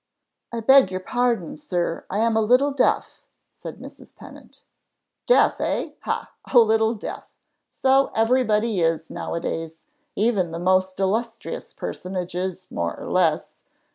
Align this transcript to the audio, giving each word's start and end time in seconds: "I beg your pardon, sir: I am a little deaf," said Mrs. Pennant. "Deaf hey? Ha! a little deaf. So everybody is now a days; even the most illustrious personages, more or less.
"I 0.51 0.61
beg 0.61 0.89
your 0.89 0.99
pardon, 0.99 1.55
sir: 1.57 2.05
I 2.09 2.17
am 2.17 2.35
a 2.35 2.41
little 2.41 2.71
deaf," 2.71 3.23
said 3.59 3.77
Mrs. 3.77 4.15
Pennant. 4.15 4.63
"Deaf 5.27 5.59
hey? 5.59 5.93
Ha! 6.05 6.31
a 6.51 6.57
little 6.57 6.95
deaf. 6.95 7.25
So 7.69 8.09
everybody 8.15 8.79
is 8.81 9.11
now 9.11 9.35
a 9.35 9.39
days; 9.39 9.83
even 10.15 10.49
the 10.49 10.57
most 10.57 10.99
illustrious 10.99 11.71
personages, 11.71 12.71
more 12.71 12.95
or 12.99 13.11
less. 13.11 13.57